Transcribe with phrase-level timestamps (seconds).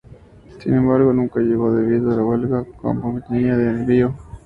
[0.57, 4.15] Sin embargo, nunca llegó debido a una huelga en la compañía de envío.